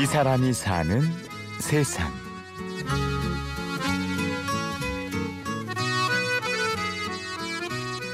이 0.00 0.06
사람이 0.06 0.52
사는 0.52 1.02
세상. 1.58 2.08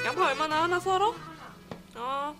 양파 0.06 0.28
얼마나 0.28 0.62
하나 0.62 0.80
썰어? 0.80 1.14
어. 1.96 2.34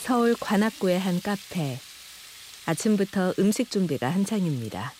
서울 0.00 0.34
관악구의 0.34 0.98
한 0.98 1.20
카페. 1.20 1.78
아침부터 2.66 3.34
음식 3.38 3.70
준비가 3.70 4.10
한창입니다. 4.10 4.92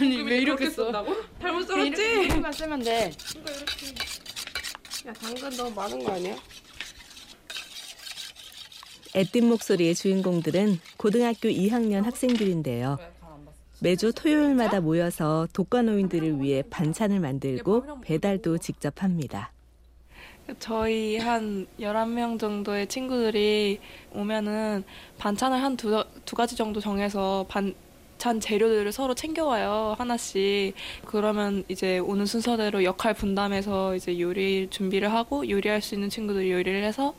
아니 0.00 0.22
왜 0.22 0.38
이렇게 0.38 0.70
썬다고? 0.70 1.14
잘못 1.40 1.62
썰었지? 1.66 2.02
이렇게만 2.02 2.52
쓰면 2.52 2.82
돼. 2.82 3.12
야 5.06 5.12
당근 5.12 5.50
너무 5.56 5.70
많은 5.74 6.02
거 6.02 6.12
아니야? 6.12 6.36
애띤 9.14 9.48
목소리의 9.48 9.94
주인공들은 9.94 10.80
고등학교 10.96 11.48
2학년 11.48 12.02
학생들인데요. 12.02 12.98
매주 13.80 14.12
토요일마다 14.12 14.80
모여서 14.80 15.46
독거노인들을 15.52 16.40
위해 16.40 16.62
반찬을 16.68 17.20
만들고 17.20 18.00
배달도 18.02 18.58
직접 18.58 19.02
합니다. 19.02 19.52
저희 20.58 21.16
한 21.18 21.66
11명 21.80 22.38
정도의 22.38 22.86
친구들이 22.86 23.78
오면은 24.12 24.84
반찬을 25.18 25.62
한 25.62 25.76
두 25.76 26.04
두 26.24 26.34
가지 26.36 26.56
정도 26.56 26.80
정해서 26.80 27.44
반 27.48 27.74
찬 28.24 28.40
재료들을 28.40 28.90
서로 28.90 29.14
챙겨와요. 29.14 29.96
하나씩. 29.98 30.72
그러면 31.04 31.62
이제 31.68 31.98
오는 31.98 32.24
순서대로 32.24 32.82
역할 32.82 33.12
분담해서 33.12 33.96
이제 33.96 34.18
요리 34.18 34.66
준비를 34.70 35.12
하고 35.12 35.46
요리할 35.46 35.82
수 35.82 35.94
있는 35.94 36.08
친구들이 36.08 36.50
요리를 36.50 36.82
해서 36.84 37.14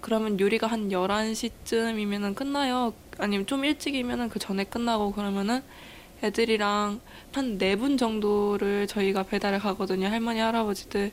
그러면 0.00 0.38
요리가 0.38 0.68
한 0.68 0.90
11시쯤이면은 0.90 2.36
끝나요. 2.36 2.94
아니면 3.18 3.44
좀 3.48 3.64
일찍이면은 3.64 4.28
그 4.28 4.38
전에 4.38 4.62
끝나고 4.62 5.10
그러면은 5.10 5.62
애들이랑 6.22 7.00
한 7.32 7.58
네 7.58 7.74
분 7.74 7.96
정도를 7.98 8.86
저희가 8.86 9.24
배달을 9.24 9.58
가거든요. 9.58 10.06
할머니, 10.06 10.38
할아버지들. 10.38 11.10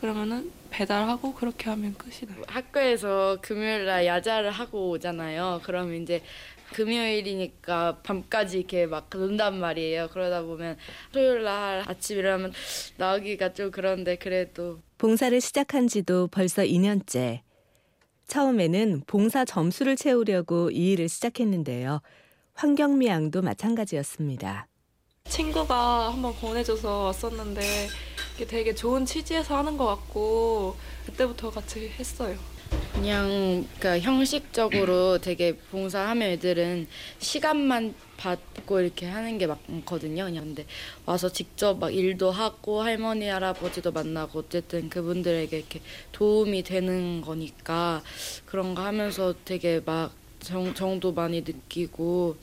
그러면은 0.00 0.50
배달하고 0.70 1.34
그렇게 1.34 1.68
하면 1.70 1.94
끝이 1.94 2.26
나요. 2.28 2.42
학교에서 2.48 3.36
금요일 3.42 3.84
날 3.86 4.06
야자를 4.06 4.50
하고 4.50 4.88
오잖아요. 4.90 5.60
그럼 5.64 5.94
이제 5.94 6.22
금요일이니까 6.72 8.00
밤까지 8.02 8.58
이렇게 8.58 8.86
막 8.86 9.08
논단 9.12 9.58
말이에요. 9.58 10.08
그러다 10.12 10.42
보면 10.42 10.76
토요일 11.12 11.42
날 11.44 11.84
아침 11.86 12.18
일어나면 12.18 12.52
나오기가 12.96 13.52
좀 13.54 13.70
그런데 13.70 14.16
그래도 14.16 14.80
봉사를 14.98 15.38
시작한 15.40 15.88
지도 15.88 16.28
벌써 16.28 16.62
2년째. 16.62 17.40
처음에는 18.26 19.02
봉사 19.06 19.44
점수를 19.44 19.96
채우려고 19.96 20.70
이 20.70 20.92
일을 20.92 21.08
시작했는데요. 21.08 22.00
황경미 22.54 23.06
양도 23.06 23.42
마찬가지였습니다. 23.42 24.66
친구가 25.28 26.12
한번 26.12 26.34
권해줘서 26.34 27.04
왔었는데 27.04 27.88
이게 28.34 28.46
되게 28.46 28.74
좋은 28.74 29.04
취지에서 29.04 29.56
하는 29.56 29.76
것 29.76 29.86
같고 29.86 30.76
그때부터 31.06 31.50
같이 31.50 31.88
했어요. 31.88 32.36
그냥 32.94 33.66
그러니까 33.78 33.98
형식적으로 33.98 35.18
되게 35.18 35.56
봉사하면 35.56 36.30
애들은 36.30 36.86
시간만 37.18 37.94
받고 38.16 38.80
이렇게 38.80 39.06
하는 39.06 39.36
게 39.36 39.48
많거든요. 39.48 40.24
그냥 40.24 40.44
근데 40.44 40.64
와서 41.04 41.28
직접 41.28 41.78
막 41.78 41.92
일도 41.92 42.30
하고 42.30 42.82
할머니 42.82 43.26
할아버지도 43.26 43.90
만나고 43.90 44.38
어쨌든 44.38 44.88
그분들에게 44.88 45.58
이렇게 45.58 45.80
도움이 46.12 46.62
되는 46.62 47.20
거니까 47.20 48.02
그런 48.46 48.74
거 48.76 48.82
하면서 48.82 49.34
되게 49.44 49.80
막 49.84 50.12
정, 50.38 50.72
정도 50.74 51.12
많이 51.12 51.40
느끼고 51.40 52.36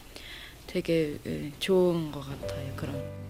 되게 0.67 1.17
예, 1.25 1.51
좋은 1.59 2.11
것 2.11 2.22
같아요. 2.22 2.73
그런. 2.75 3.22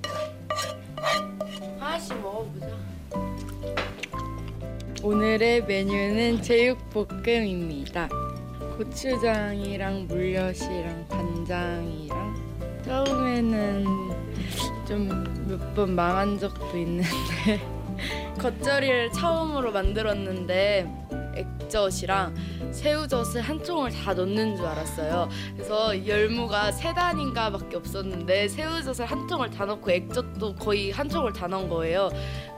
하나씩 1.79 2.19
먹어보자. 2.19 2.80
오늘의 5.03 5.65
메뉴는 5.65 6.41
제육볶음입니다. 6.43 8.07
고추장이랑 8.77 10.07
물엿이랑 10.07 11.07
간장이랑 11.09 12.81
처음에는 12.85 13.85
좀 14.87 15.31
몇 15.47 15.73
번 15.75 15.95
망한 15.95 16.37
적도 16.39 16.77
있는데 16.77 17.59
겉절이를 18.39 19.11
처음으로 19.11 19.71
만들었는데 19.71 20.87
액젓이랑 21.75 22.35
새우젓을 22.71 23.41
한 23.41 23.61
통을 23.63 23.89
다 23.91 24.13
넣는 24.13 24.57
줄 24.57 24.65
알았어요. 24.65 25.29
그래서 25.55 26.05
열무가 26.07 26.71
세 26.73 26.93
단인가밖에 26.93 27.77
없었는데 27.77 28.49
새우젓을 28.49 29.05
한 29.05 29.25
통을 29.27 29.49
다 29.49 29.65
넣고 29.65 29.89
액젓도 29.89 30.55
거의 30.55 30.91
한 30.91 31.07
통을 31.07 31.31
다 31.31 31.47
넣은 31.47 31.69
거예요. 31.69 32.09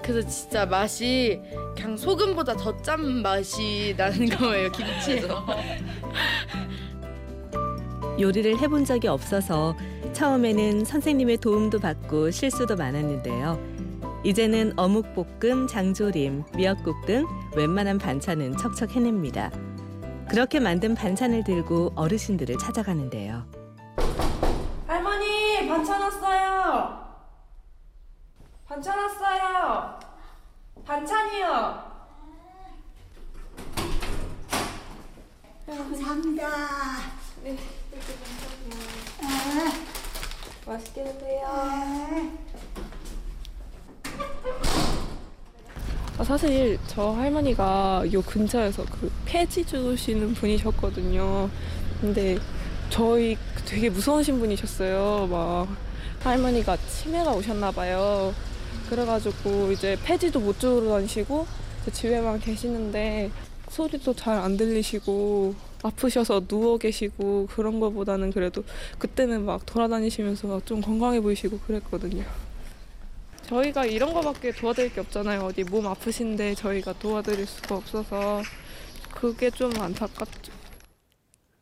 그래서 0.01 0.27
진짜 0.27 0.65
맛이 0.65 1.39
그냥 1.75 1.95
소금보다 1.95 2.55
더 2.57 2.73
짠 2.83 3.21
맛이 3.21 3.93
나는 3.95 4.27
거예요 4.37 4.71
김치에서. 4.71 5.45
요리를 8.19 8.57
해본 8.59 8.85
적이 8.85 9.07
없어서 9.07 9.75
처음에는 10.13 10.85
선생님의 10.85 11.37
도움도 11.37 11.79
받고 11.79 12.31
실수도 12.31 12.75
많았는데요. 12.75 13.72
이제는 14.23 14.73
어묵볶음, 14.79 15.67
장조림, 15.67 16.45
미역국 16.55 17.05
등 17.05 17.27
웬만한 17.55 17.97
반찬은 17.97 18.55
척척 18.55 18.91
해냅니다. 18.95 19.51
그렇게 20.29 20.61
만든 20.61 20.95
반찬을 20.95 21.43
들고 21.43 21.91
어르신들을 21.95 22.57
찾아가는데요. 22.57 23.45
할머니 24.87 25.67
반찬 25.67 26.01
왔어요. 26.01 27.03
반찬 28.65 28.97
왔어요. 28.97 29.99
반찬이요. 30.85 31.93
감사합니다. 35.67 36.47
네, 37.43 37.57
이렇게 37.91 38.13
반찬이요. 38.23 39.83
맛있게 40.65 41.03
드세요. 41.03 41.45
아, 41.45 42.29
사실 46.21 46.77
저 46.87 47.11
할머니가 47.11 48.03
요 48.13 48.21
근처에서 48.21 48.85
그 48.85 49.11
폐지 49.25 49.65
주시는 49.65 50.33
분이셨거든요. 50.35 51.49
근데 51.99 52.37
저희 52.89 53.35
되게 53.65 53.89
무서우신 53.89 54.39
분이셨어요. 54.39 55.27
막 55.27 55.67
할머니가 56.19 56.77
치매가 56.77 57.31
오셨나 57.31 57.71
봐요. 57.71 58.33
그래가지고 58.89 59.71
이제 59.71 59.97
폐지도 60.03 60.39
못 60.39 60.59
주러 60.59 60.91
다니시고 60.91 61.47
집에만 61.91 62.39
계시는데 62.39 63.31
소리도 63.69 64.13
잘 64.13 64.37
안 64.37 64.55
들리시고 64.55 65.55
아프셔서 65.81 66.41
누워 66.47 66.77
계시고 66.77 67.47
그런 67.51 67.79
거보다는 67.79 68.31
그래도 68.31 68.63
그때는 68.99 69.43
막 69.45 69.65
돌아다니시면서 69.65 70.61
좀 70.63 70.79
건강해 70.79 71.19
보이시고 71.19 71.59
그랬거든요. 71.59 72.23
저희가 73.43 73.85
이런 73.85 74.13
거밖에 74.13 74.51
도와드릴 74.51 74.93
게 74.93 75.01
없잖아요. 75.01 75.41
어디 75.41 75.63
몸 75.63 75.87
아프신데 75.87 76.55
저희가 76.55 76.93
도와드릴 76.99 77.45
수가 77.45 77.75
없어서 77.75 78.41
그게 79.11 79.49
좀 79.49 79.71
안타깝죠. 79.79 80.51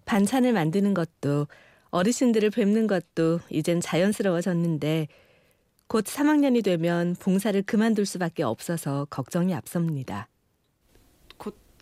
반찬을 0.05 0.53
만드는 0.53 0.93
것도 0.93 1.47
어르신들을 1.89 2.49
뵙는 2.51 2.87
것도 2.87 3.39
이젠 3.49 3.81
자연스러워졌는데 3.81 5.07
곧 5.87 6.05
3학년이 6.05 6.63
되면 6.63 7.15
봉사를 7.19 7.61
그만둘 7.63 8.05
수밖에 8.05 8.43
없어서 8.43 9.05
걱정이 9.09 9.53
앞섭니다. 9.53 10.27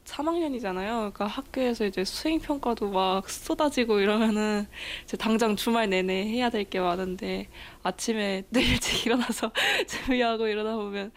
곧 0.09 0.15
3학년이잖아요. 0.15 0.97
그러니까 0.97 1.27
학교에서 1.27 1.85
이제 1.85 2.03
수행 2.03 2.39
평가도 2.39 2.89
막 2.89 3.29
쏟아지고 3.29 3.99
이러면은 3.99 4.65
이제 5.05 5.15
당장 5.17 5.55
주말 5.55 5.89
내내 5.89 6.27
해야 6.27 6.49
될 6.49 6.69
게 6.69 6.79
많은데 6.79 7.47
아침에 7.83 8.43
늘 8.51 8.61
일찍 8.63 9.05
일어나서 9.05 9.51
준비하고 9.87 10.47
이러다 10.47 10.75
보면 10.75 11.11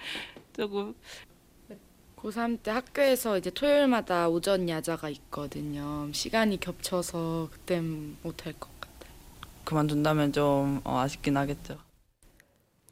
조금 0.57 0.95
고3 2.17 2.63
때 2.63 2.71
학교에서 2.71 3.37
이제 3.39 3.51
토요일마다 3.51 4.29
오전 4.29 4.69
야자가 4.69 5.09
있거든요. 5.11 6.09
시간이 6.13 6.61
겹쳐서 6.61 7.49
그땐 7.53 8.17
못할 8.23 8.53
것 8.55 8.71
같아요. 8.81 9.13
그만둔다면 9.65 10.33
좀 10.33 10.81
어, 10.85 10.99
아쉽긴 11.01 11.37
하겠죠. 11.37 11.79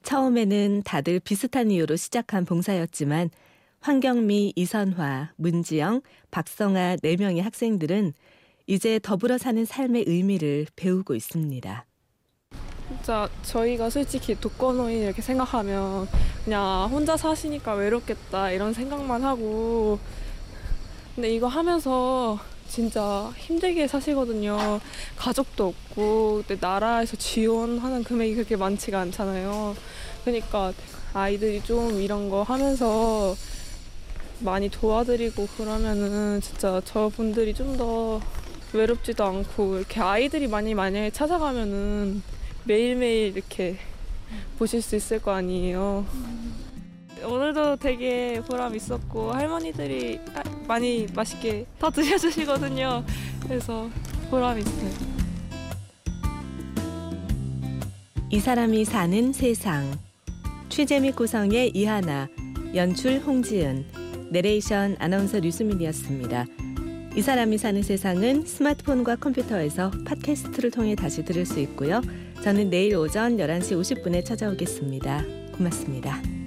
처음에는 0.02 0.82
다들 0.82 1.20
비슷한 1.20 1.70
이유로 1.70 1.96
시작한 1.96 2.44
봉사였지만 2.44 3.30
황경미, 3.82 4.52
이선화, 4.56 5.30
문지영, 5.36 6.02
박성아 6.30 6.96
4명의 6.96 7.40
학생들은 7.40 8.12
이제 8.66 9.00
더불어 9.02 9.38
사는 9.38 9.64
삶의 9.64 10.04
의미를 10.06 10.66
배우고 10.76 11.14
있습니다. 11.14 11.86
진짜 12.88 13.30
저희가 13.42 13.88
솔직히 13.88 14.38
독거노인 14.38 15.04
이렇게 15.04 15.22
생각하면 15.22 16.06
그냥 16.44 16.90
혼자 16.92 17.16
사시니까 17.16 17.72
외롭겠다 17.72 18.50
이런 18.50 18.74
생각만 18.74 19.22
하고 19.24 19.98
근데 21.14 21.34
이거 21.34 21.46
하면서 21.46 22.38
진짜 22.68 23.32
힘들게 23.38 23.86
사시거든요. 23.86 24.80
가족도 25.16 25.68
없고 25.68 26.42
근데 26.46 26.58
나라에서 26.60 27.16
지원하는 27.16 28.04
금액이 28.04 28.34
그렇게 28.34 28.56
많지가 28.56 29.00
않잖아요. 29.00 29.74
그러니까 30.24 30.74
아이들이 31.14 31.62
좀 31.62 32.00
이런 32.00 32.28
거 32.28 32.42
하면서 32.42 33.34
많이 34.40 34.68
도와드리고 34.68 35.46
그러면은 35.56 36.40
진짜 36.40 36.80
저분들이 36.84 37.54
좀 37.54 37.76
더 37.76 38.20
외롭지도 38.72 39.24
않고 39.24 39.78
이렇게 39.78 40.00
아이들이 40.00 40.46
많이 40.46 40.74
만약에 40.74 41.10
찾아가면은 41.10 42.22
매일매일 42.64 43.36
이렇게 43.36 43.76
보실 44.58 44.80
수 44.82 44.96
있을 44.96 45.20
거 45.20 45.32
아니에요. 45.32 46.06
오늘도 47.24 47.76
되게 47.76 48.40
보람 48.46 48.74
있었고 48.74 49.32
할머니들이 49.32 50.20
아, 50.34 50.42
많이 50.66 51.06
맛있게 51.14 51.66
다 51.78 51.90
드셔주시거든요. 51.90 53.04
그래서 53.42 53.90
보람 54.30 54.58
있어요. 54.58 54.90
이 58.30 58.38
사람이 58.38 58.84
사는 58.84 59.32
세상. 59.32 59.98
취재 60.68 61.00
및 61.00 61.16
구성의 61.16 61.72
이하나, 61.74 62.28
연출 62.76 63.18
홍지은, 63.18 63.84
내레이션 64.30 64.96
아나운서 64.98 65.40
류수민이었습니다. 65.40 66.46
이 67.16 67.22
사람이 67.22 67.58
사는 67.58 67.82
세상은 67.82 68.46
스마트폰과 68.46 69.16
컴퓨터에서 69.16 69.90
팟캐스트를 70.04 70.70
통해 70.70 70.94
다시 70.94 71.24
들을 71.24 71.44
수 71.44 71.58
있고요. 71.60 72.00
저는 72.42 72.70
내일 72.70 72.96
오전 72.96 73.36
11시 73.36 73.78
50분에 73.80 74.24
찾아오겠습니다. 74.24 75.24
고맙습니다. 75.56 76.39